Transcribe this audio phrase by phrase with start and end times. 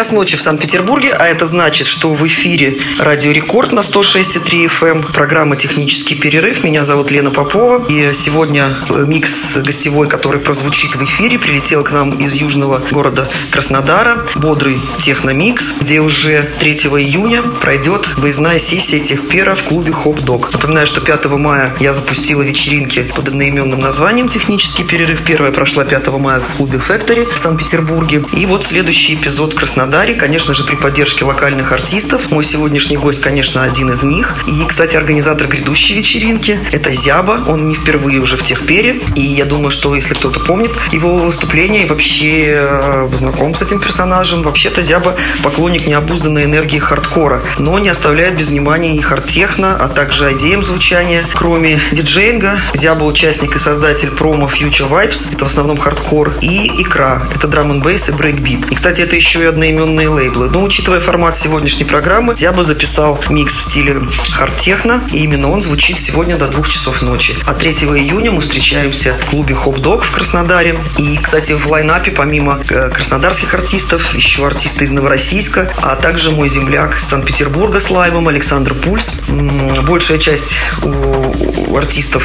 [0.00, 4.90] Час ночи в Санкт-Петербурге, а это значит, что в эфире Радио Рекорд на 106,3 FM,
[4.92, 6.64] эм, программа «Технический перерыв».
[6.64, 11.90] Меня зовут Лена Попова, и сегодня э, микс гостевой, который прозвучит в эфире, прилетел к
[11.90, 19.54] нам из южного города Краснодара, бодрый техномикс, где уже 3 июня пройдет выездная сессия техпера
[19.54, 20.50] в клубе Хоп Дог.
[20.50, 25.20] Напоминаю, что 5 мая я запустила вечеринки под одноименным названием «Технический перерыв».
[25.26, 28.24] Первая прошла 5 мая в клубе Factory в Санкт-Петербурге.
[28.32, 29.56] И вот следующий эпизод в
[29.90, 32.30] Краснодаре конечно же, при поддержке локальных артистов.
[32.30, 34.36] Мой сегодняшний гость, конечно, один из них.
[34.46, 37.42] И, кстати, организатор грядущей вечеринки– это Зяба.
[37.48, 39.00] Он не впервые уже в Техпере.
[39.16, 43.80] И я думаю, что если кто-то помнит его выступление и вообще э, знаком с этим
[43.80, 49.88] персонажем, вообще-то Зяба– поклонник необузданной энергии хардкора, но не оставляет без внимания и хардтехно, а
[49.88, 51.26] также идеям звучания.
[51.34, 57.24] Кроме диджеинга, Зяба– участник и создатель промо Future Vibes, это в основном хардкор, и Икра–
[57.34, 58.70] это драм н и брейкбит.
[58.70, 60.50] И, кстати, это еще и одноименный одноименные лейблы.
[60.50, 64.02] Но учитывая формат сегодняшней программы, Зяба записал микс в стиле
[64.32, 67.34] хард-техно, и именно он звучит сегодня до двух часов ночи.
[67.46, 70.78] А 3 июня мы встречаемся в клубе Хоп Дог в Краснодаре.
[70.98, 76.48] И, кстати, в лайнапе помимо э, краснодарских артистов, еще артисты из Новороссийска, а также мой
[76.48, 79.14] земляк из Санкт-Петербурга с лайвом Александр Пульс.
[79.86, 82.24] Большая часть у артистов,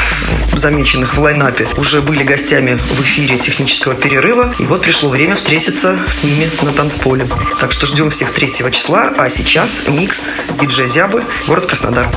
[0.54, 4.54] замеченных в лайнапе, уже были гостями в эфире технического перерыва.
[4.60, 7.28] И вот пришло время встретиться с ними на танцполе.
[7.60, 9.14] Так что ждем всех 3 числа.
[9.18, 10.30] А сейчас микс
[10.60, 12.10] диджея Зябы, город Краснодар.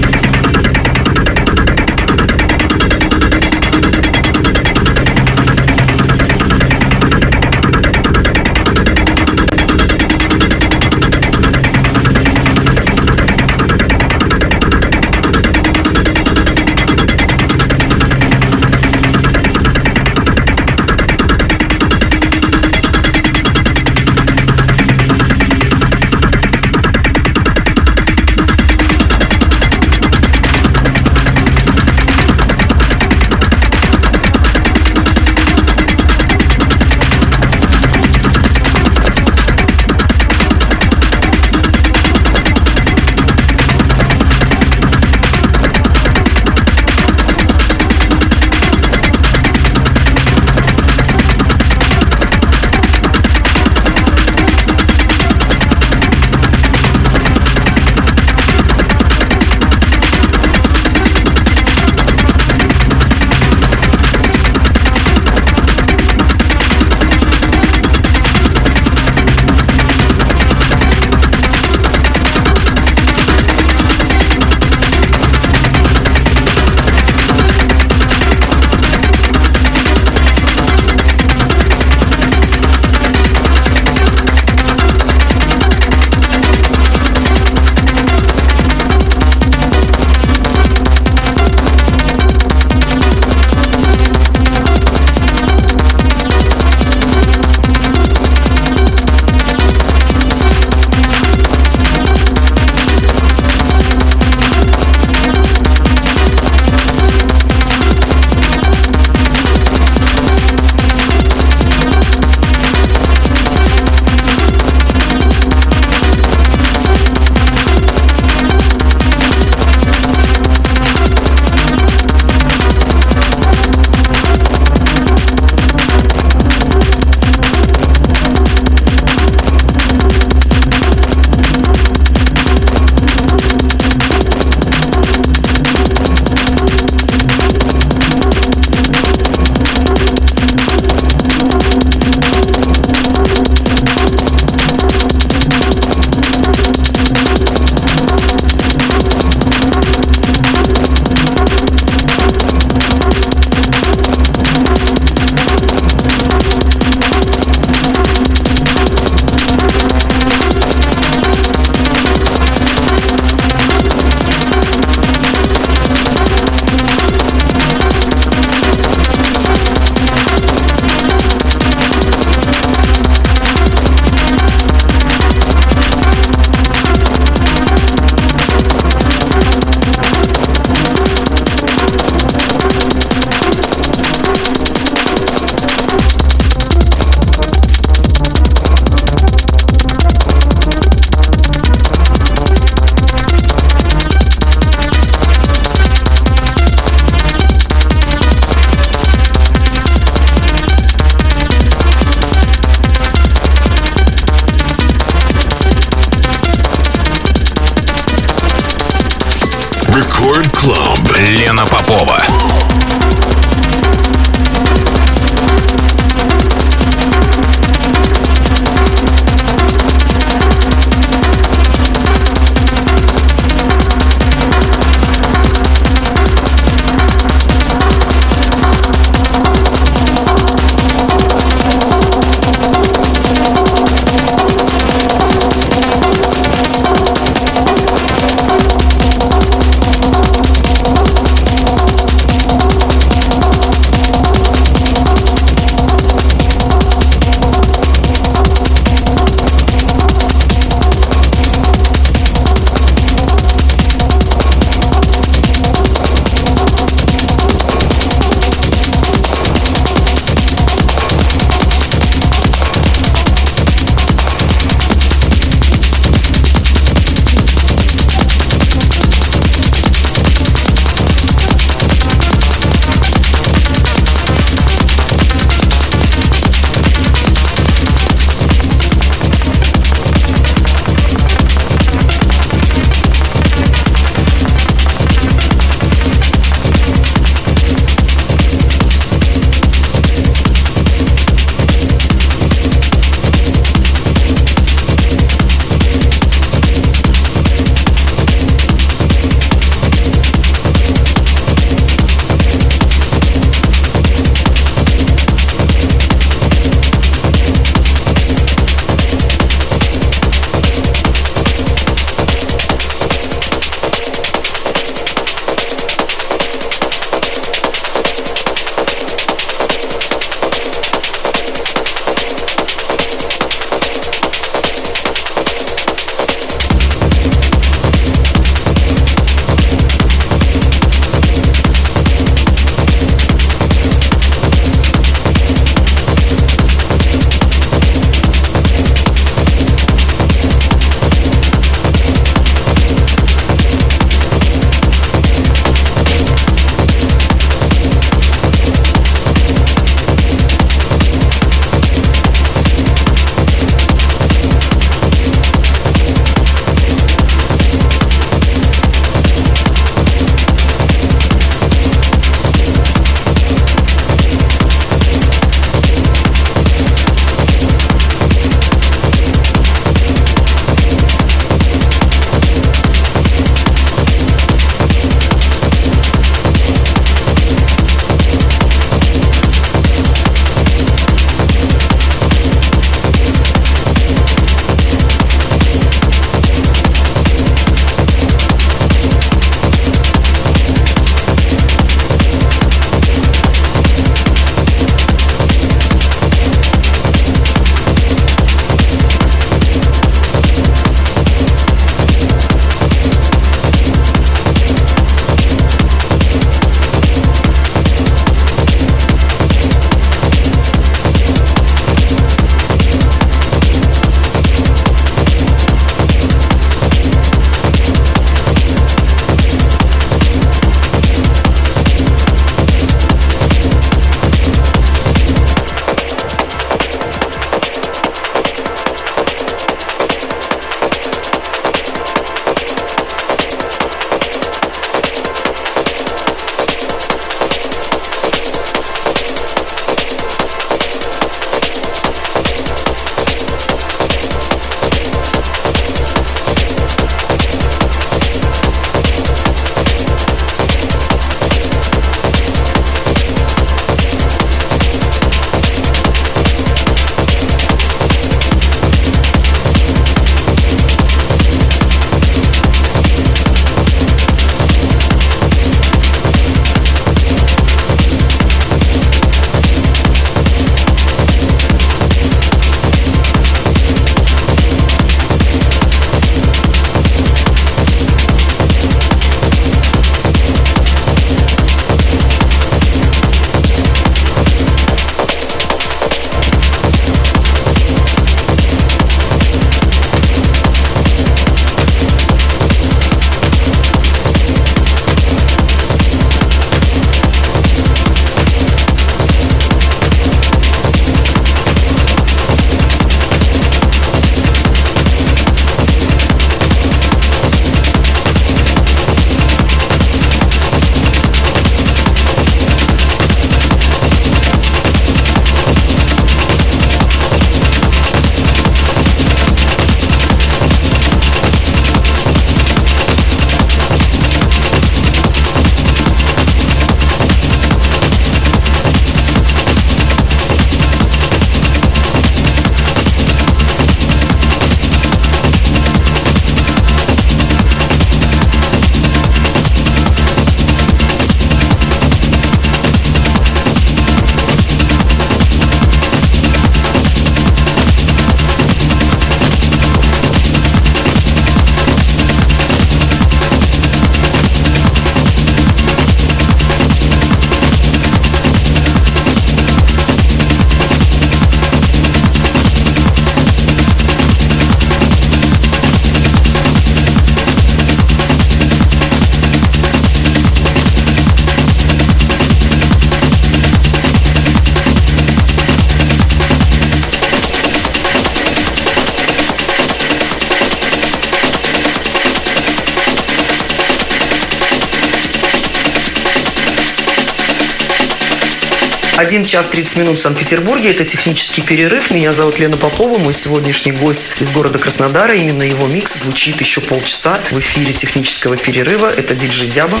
[589.22, 590.90] 1 час 30 минут в Санкт-Петербурге.
[590.90, 592.10] Это технический перерыв.
[592.10, 595.32] Меня зовут Лена Попова, мой сегодняшний гость из города Краснодара.
[595.32, 599.08] Именно его микс звучит еще полчаса в эфире технического перерыва.
[599.16, 600.00] Это диджей Зяба.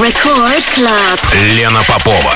[0.00, 1.54] Record Club.
[1.56, 2.34] Лена Попова.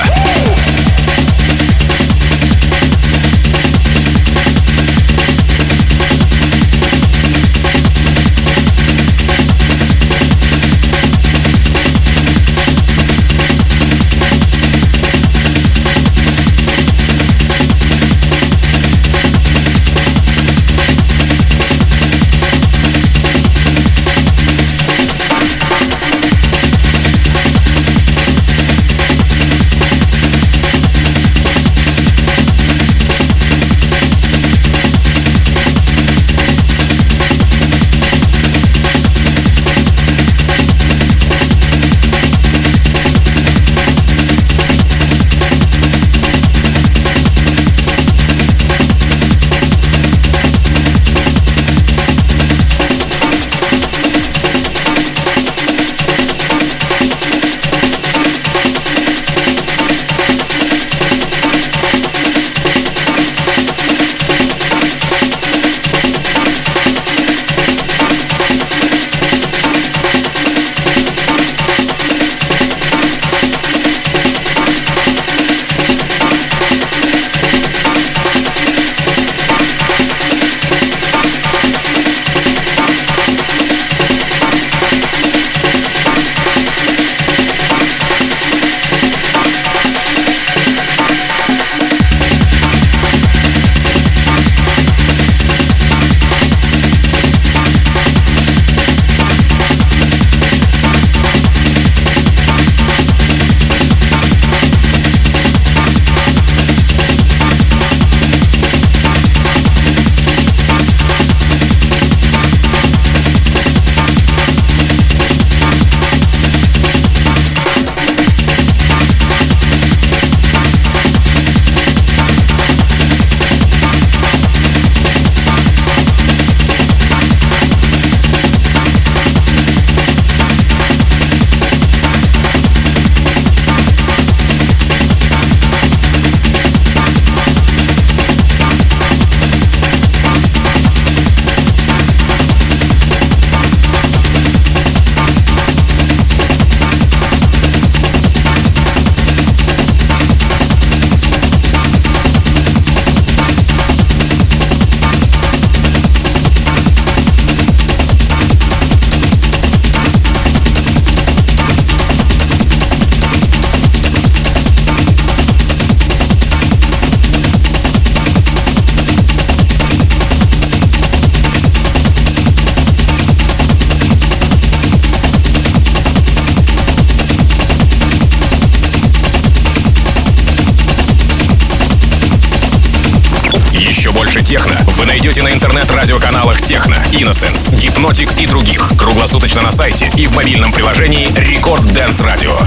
[189.29, 192.58] Круглосуточно на сайте и в мобильном приложении Record Dance Radio.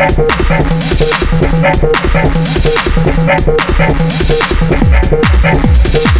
[0.00, 0.18] Thank
[6.14, 6.19] you.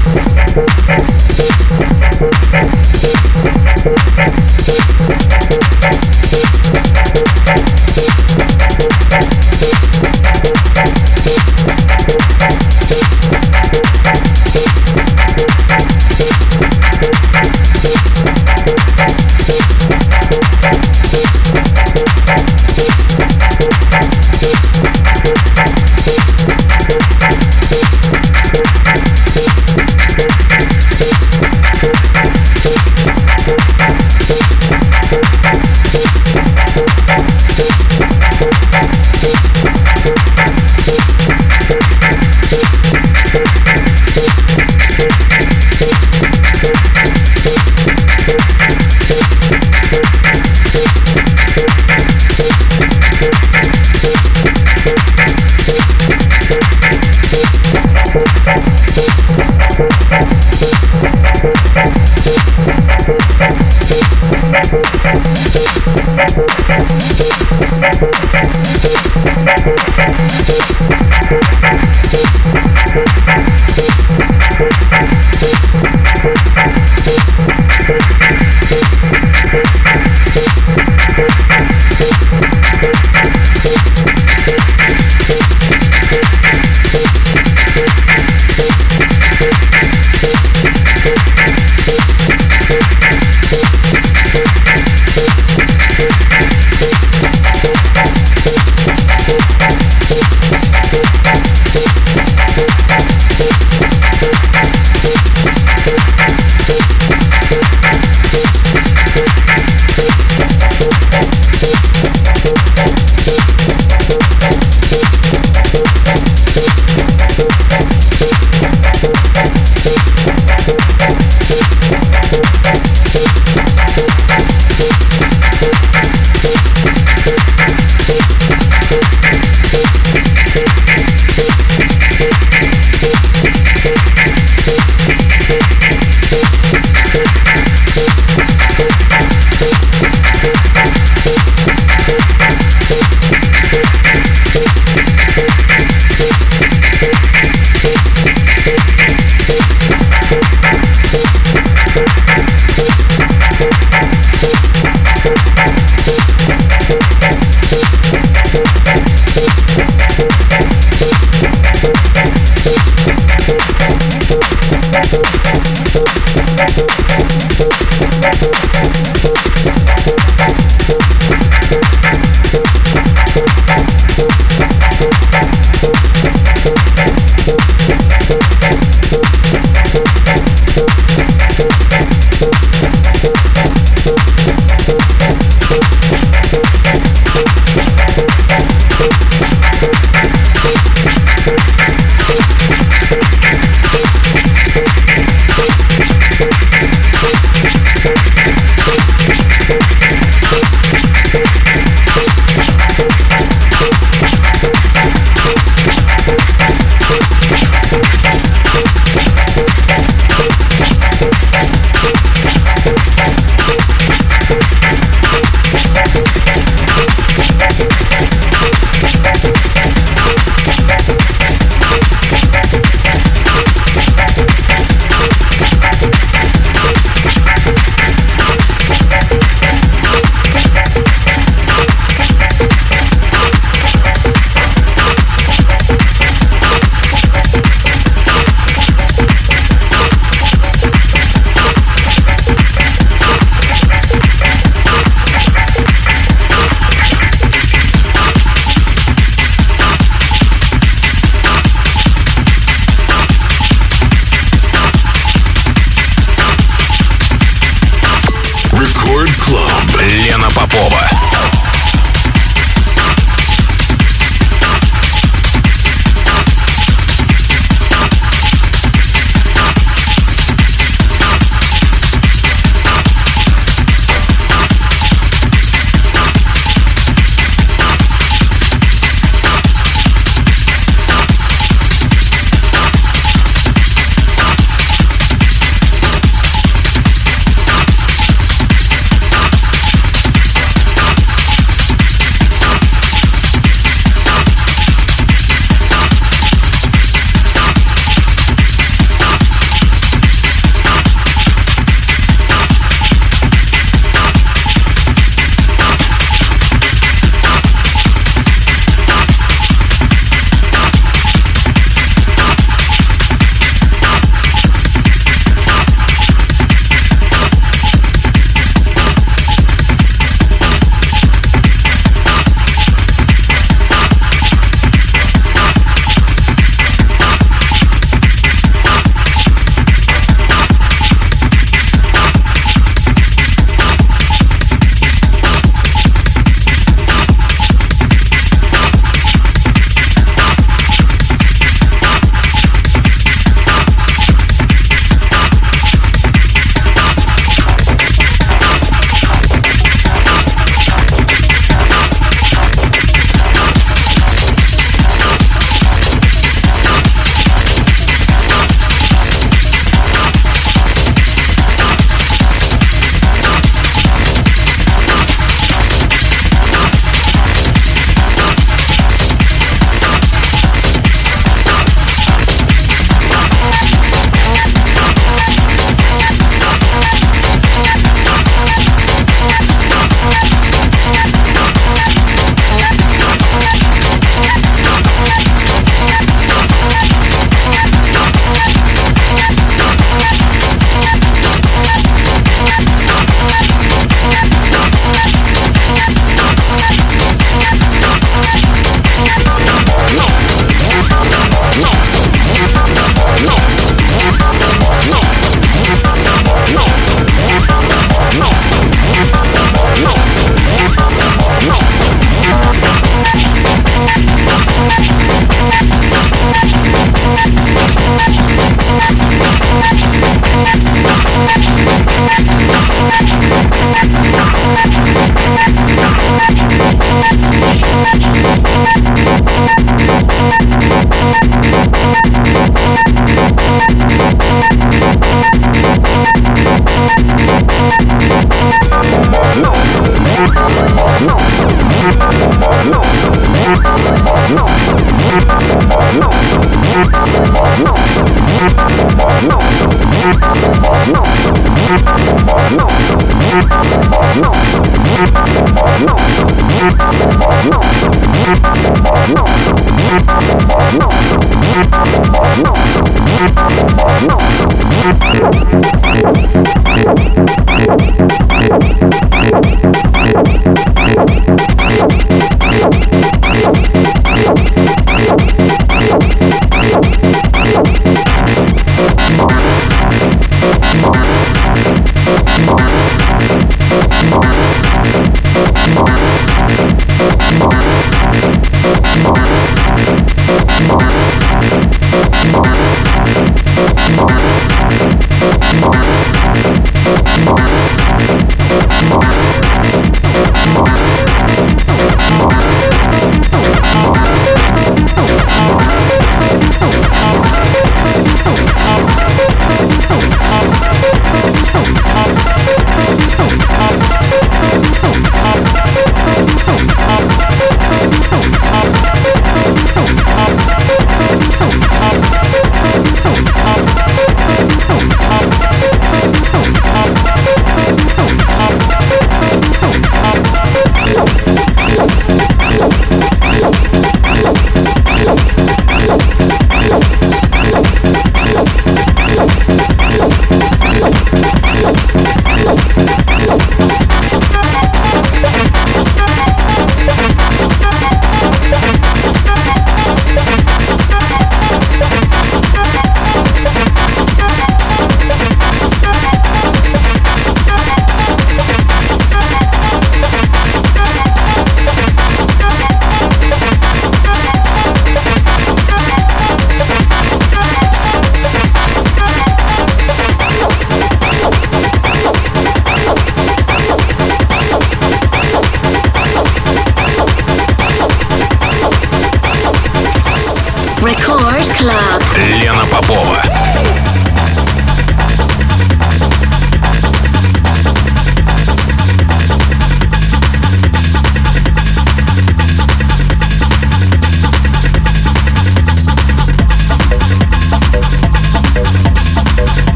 [582.41, 583.50] Лена Попова.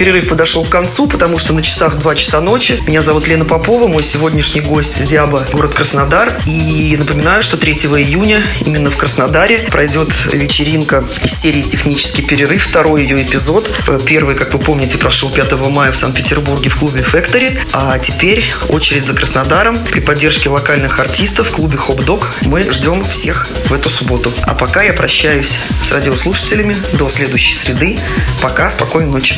[0.00, 2.80] Перерыв подошел к концу, потому что на часах 2 часа ночи.
[2.86, 6.40] Меня зовут Лена Попова, мой сегодняшний гость Зяба, город Краснодар.
[6.46, 13.02] И напоминаю, что 3 июня именно в Краснодаре пройдет вечеринка из серии «Технический перерыв», второй
[13.02, 13.70] ее эпизод.
[14.06, 17.60] Первый, как вы помните, прошел 5 мая в Санкт-Петербурге в клубе Factory.
[17.74, 19.76] А теперь очередь за Краснодаром.
[19.84, 24.32] При поддержке локальных артистов в клубе Хоп Дог мы ждем всех в эту субботу.
[24.44, 27.98] А пока я прощаюсь с радиослушателями до следующей среды.
[28.40, 29.36] Пока, спокойной ночи.